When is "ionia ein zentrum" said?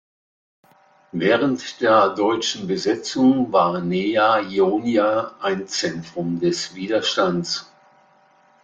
4.39-6.39